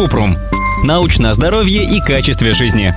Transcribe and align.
Купрум. 0.00 0.34
Научное 0.82 1.34
здоровье 1.34 1.84
и 1.84 2.00
качестве 2.00 2.54
жизни. 2.54 2.94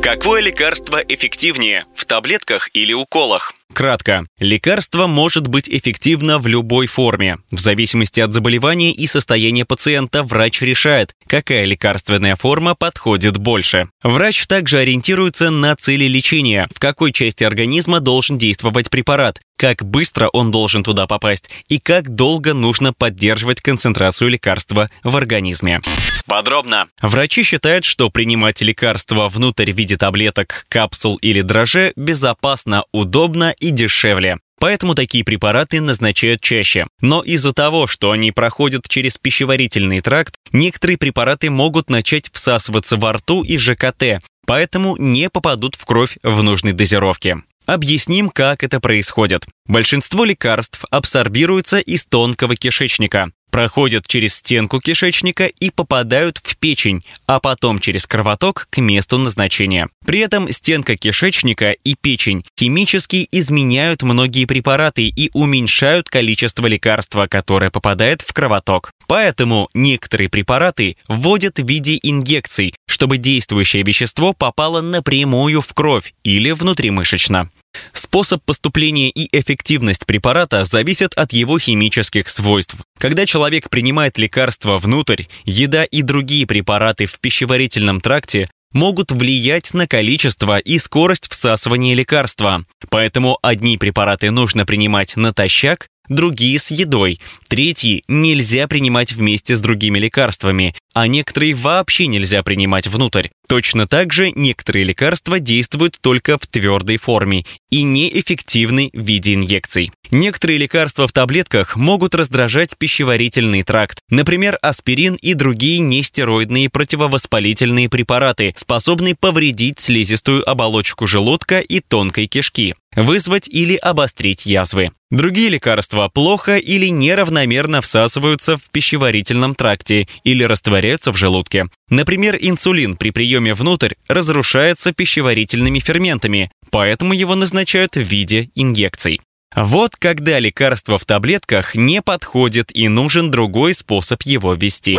Какое 0.00 0.40
лекарство 0.40 0.98
эффективнее, 0.98 1.86
в 1.96 2.04
таблетках 2.04 2.70
или 2.74 2.92
уколах? 2.92 3.54
Кратко. 3.74 4.24
Лекарство 4.38 5.08
может 5.08 5.48
быть 5.48 5.68
эффективно 5.68 6.38
в 6.38 6.46
любой 6.46 6.86
форме. 6.86 7.38
В 7.50 7.58
зависимости 7.58 8.20
от 8.20 8.32
заболевания 8.32 8.92
и 8.92 9.08
состояния 9.08 9.64
пациента 9.64 10.22
врач 10.22 10.62
решает, 10.62 11.12
какая 11.26 11.64
лекарственная 11.64 12.36
форма 12.36 12.76
подходит 12.76 13.36
больше. 13.36 13.88
Врач 14.04 14.46
также 14.46 14.78
ориентируется 14.78 15.50
на 15.50 15.74
цели 15.74 16.04
лечения, 16.04 16.68
в 16.72 16.78
какой 16.78 17.10
части 17.10 17.42
организма 17.42 17.98
должен 17.98 18.38
действовать 18.38 18.90
препарат, 18.90 19.40
как 19.56 19.84
быстро 19.84 20.28
он 20.28 20.50
должен 20.50 20.84
туда 20.84 21.06
попасть 21.06 21.50
и 21.68 21.78
как 21.78 22.14
долго 22.14 22.54
нужно 22.54 22.92
поддерживать 22.92 23.60
концентрацию 23.60 24.30
лекарства 24.30 24.88
в 25.02 25.16
организме. 25.16 25.80
Подробно. 26.26 26.86
Врачи 27.02 27.42
считают, 27.42 27.84
что 27.84 28.08
принимать 28.08 28.62
лекарства 28.62 29.28
внутрь 29.28 29.72
в 29.72 29.76
виде 29.76 29.96
таблеток, 29.96 30.64
капсул 30.68 31.16
или 31.16 31.42
дрожжей 31.42 31.92
безопасно, 31.96 32.84
удобно 32.92 33.54
и 33.64 33.70
дешевле. 33.70 34.38
Поэтому 34.60 34.94
такие 34.94 35.24
препараты 35.24 35.80
назначают 35.80 36.40
чаще. 36.40 36.86
Но 37.00 37.22
из-за 37.22 37.52
того, 37.52 37.86
что 37.86 38.12
они 38.12 38.32
проходят 38.32 38.88
через 38.88 39.18
пищеварительный 39.18 40.00
тракт, 40.00 40.34
некоторые 40.52 40.96
препараты 40.96 41.50
могут 41.50 41.90
начать 41.90 42.30
всасываться 42.32 42.96
во 42.96 43.14
рту 43.14 43.42
и 43.42 43.58
ЖКТ, 43.58 44.24
поэтому 44.46 44.96
не 44.96 45.28
попадут 45.28 45.74
в 45.74 45.84
кровь 45.84 46.16
в 46.22 46.42
нужной 46.42 46.72
дозировке. 46.72 47.42
Объясним, 47.66 48.28
как 48.28 48.62
это 48.62 48.80
происходит. 48.80 49.46
Большинство 49.66 50.24
лекарств 50.24 50.84
абсорбируются 50.90 51.78
из 51.78 52.04
тонкого 52.04 52.56
кишечника 52.56 53.30
проходят 53.54 54.08
через 54.08 54.34
стенку 54.34 54.80
кишечника 54.80 55.44
и 55.44 55.70
попадают 55.70 56.38
в 56.42 56.56
печень, 56.56 57.04
а 57.28 57.38
потом 57.38 57.78
через 57.78 58.04
кровоток 58.04 58.66
к 58.68 58.78
месту 58.78 59.16
назначения. 59.16 59.88
При 60.04 60.18
этом 60.18 60.50
стенка 60.50 60.96
кишечника 60.96 61.70
и 61.70 61.94
печень 61.94 62.44
химически 62.58 63.28
изменяют 63.30 64.02
многие 64.02 64.46
препараты 64.46 65.04
и 65.04 65.30
уменьшают 65.34 66.08
количество 66.08 66.66
лекарства, 66.66 67.28
которое 67.28 67.70
попадает 67.70 68.22
в 68.22 68.32
кровоток. 68.32 68.90
Поэтому 69.06 69.68
некоторые 69.72 70.28
препараты 70.28 70.96
вводят 71.06 71.60
в 71.60 71.68
виде 71.68 71.96
инъекций, 72.02 72.74
чтобы 72.88 73.18
действующее 73.18 73.84
вещество 73.84 74.32
попало 74.32 74.80
напрямую 74.80 75.60
в 75.60 75.72
кровь 75.74 76.12
или 76.24 76.50
внутримышечно. 76.50 77.48
Способ 77.92 78.42
поступления 78.44 79.10
и 79.10 79.28
эффективность 79.36 80.06
препарата 80.06 80.64
зависят 80.64 81.14
от 81.14 81.32
его 81.32 81.58
химических 81.58 82.28
свойств. 82.28 82.76
Когда 82.98 83.26
человек 83.26 83.70
принимает 83.70 84.18
лекарства 84.18 84.78
внутрь, 84.78 85.24
еда 85.44 85.84
и 85.84 86.02
другие 86.02 86.46
препараты 86.46 87.06
в 87.06 87.18
пищеварительном 87.20 88.00
тракте 88.00 88.48
могут 88.72 89.12
влиять 89.12 89.72
на 89.72 89.86
количество 89.86 90.58
и 90.58 90.78
скорость 90.78 91.30
всасывания 91.30 91.94
лекарства. 91.94 92.66
Поэтому 92.90 93.38
одни 93.40 93.78
препараты 93.78 94.30
нужно 94.30 94.66
принимать 94.66 95.16
натощак, 95.16 95.88
другие 96.08 96.58
с 96.58 96.70
едой, 96.70 97.20
третьи 97.48 98.04
нельзя 98.08 98.66
принимать 98.68 99.12
вместе 99.12 99.56
с 99.56 99.60
другими 99.60 99.98
лекарствами, 99.98 100.74
а 100.92 101.06
некоторые 101.06 101.54
вообще 101.54 102.06
нельзя 102.06 102.42
принимать 102.42 102.86
внутрь. 102.86 103.28
Точно 103.48 103.86
так 103.86 104.12
же 104.12 104.30
некоторые 104.30 104.84
лекарства 104.84 105.38
действуют 105.38 105.98
только 106.00 106.38
в 106.38 106.46
твердой 106.46 106.96
форме 106.96 107.44
и 107.70 107.82
неэффективны 107.82 108.90
в 108.92 109.00
виде 109.00 109.34
инъекций. 109.34 109.92
Некоторые 110.10 110.58
лекарства 110.58 111.06
в 111.06 111.12
таблетках 111.12 111.76
могут 111.76 112.14
раздражать 112.14 112.76
пищеварительный 112.78 113.62
тракт. 113.62 114.00
Например, 114.08 114.58
аспирин 114.62 115.16
и 115.16 115.34
другие 115.34 115.80
нестероидные 115.80 116.70
противовоспалительные 116.70 117.88
препараты, 117.88 118.54
способные 118.56 119.14
повредить 119.14 119.80
слизистую 119.80 120.48
оболочку 120.48 121.06
желудка 121.06 121.60
и 121.60 121.80
тонкой 121.80 122.26
кишки 122.26 122.74
вызвать 122.96 123.48
или 123.48 123.76
обострить 123.76 124.46
язвы. 124.46 124.92
Другие 125.14 125.48
лекарства 125.48 126.08
плохо 126.08 126.56
или 126.56 126.88
неравномерно 126.88 127.80
всасываются 127.80 128.56
в 128.56 128.68
пищеварительном 128.70 129.54
тракте 129.54 130.08
или 130.24 130.42
растворяются 130.42 131.12
в 131.12 131.16
желудке. 131.16 131.66
Например, 131.88 132.36
инсулин 132.40 132.96
при 132.96 133.10
приеме 133.10 133.54
внутрь 133.54 133.94
разрушается 134.08 134.92
пищеварительными 134.92 135.78
ферментами, 135.78 136.50
поэтому 136.72 137.12
его 137.12 137.36
назначают 137.36 137.94
в 137.94 138.00
виде 138.00 138.50
инъекций. 138.56 139.20
Вот 139.54 139.94
когда 139.96 140.40
лекарство 140.40 140.98
в 140.98 141.04
таблетках 141.04 141.76
не 141.76 142.02
подходит 142.02 142.74
и 142.74 142.88
нужен 142.88 143.30
другой 143.30 143.74
способ 143.74 144.22
его 144.22 144.54
ввести. 144.54 144.98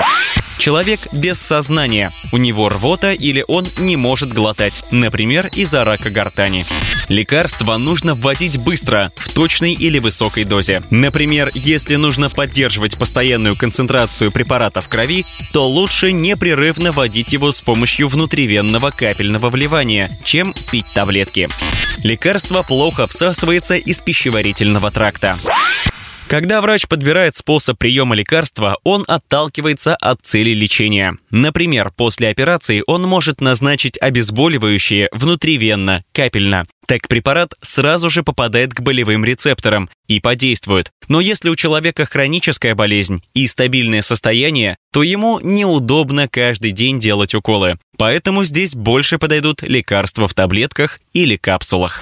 Человек 0.58 1.00
без 1.12 1.40
сознания. 1.40 2.12
У 2.32 2.38
него 2.38 2.70
рвота 2.70 3.12
или 3.12 3.44
он 3.48 3.68
не 3.78 3.98
может 3.98 4.32
глотать, 4.32 4.86
например, 4.92 5.48
из-за 5.54 5.84
рака 5.84 6.10
гортани. 6.10 6.64
Лекарство 7.10 7.78
нужно 7.78 8.16
вводить 8.16 8.64
быстро, 8.64 9.12
в 9.18 9.30
точной 9.34 9.74
или 9.74 10.00
высокой 10.00 10.46
дозе. 10.46 10.82
Например, 10.90 11.52
если 11.54 11.96
нужно 11.96 12.30
поддерживать 12.30 12.98
постоянную 12.98 13.58
концентрацию 13.58 14.32
препарата 14.32 14.80
в 14.80 14.88
крови, 14.88 15.26
то 15.52 15.68
лучше 15.68 16.14
непрерывно 16.14 16.94
вводить 16.94 17.34
его 17.34 17.52
с 17.52 17.60
помощью 17.62 18.08
внутривенного 18.08 18.92
капельного 18.92 19.50
вливания, 19.50 20.10
чем 20.24 20.54
пить 20.72 20.88
таблетки. 20.94 21.50
Лекарство 22.04 22.64
плохо 22.64 23.08
всасывается 23.08 23.76
из 23.76 24.00
пищеварительного 24.46 24.92
тракта. 24.92 25.38
Когда 26.28 26.62
врач 26.62 26.88
подбирает 26.88 27.36
способ 27.36 27.78
приема 27.78 28.16
лекарства, 28.16 28.78
он 28.84 29.04
отталкивается 29.08 29.96
от 29.96 30.22
цели 30.24 30.52
лечения. 30.52 31.14
Например, 31.30 31.92
после 31.96 32.30
операции 32.30 32.84
он 32.88 33.04
может 33.04 33.42
назначить 33.42 33.98
обезболивающее 34.02 35.10
внутривенно, 35.12 36.04
капельно. 36.12 36.66
Так 36.88 37.08
препарат 37.08 37.54
сразу 37.62 38.10
же 38.10 38.24
попадает 38.24 38.74
к 38.74 38.82
болевым 38.82 39.24
рецепторам 39.24 39.90
и 40.08 40.20
подействует. 40.20 40.92
Но 41.08 41.22
если 41.22 41.50
у 41.50 41.56
человека 41.56 42.06
хроническая 42.06 42.76
болезнь 42.76 43.24
и 43.34 43.48
стабильное 43.48 44.02
состояние, 44.02 44.78
то 44.92 45.04
ему 45.04 45.40
неудобно 45.42 46.28
каждый 46.28 46.72
день 46.72 47.00
делать 47.00 47.36
уколы. 47.36 47.78
Поэтому 47.98 48.44
здесь 48.44 48.76
больше 48.76 49.18
подойдут 49.18 49.62
лекарства 49.64 50.28
в 50.28 50.34
таблетках 50.34 51.00
или 51.14 51.38
капсулах. 51.38 52.02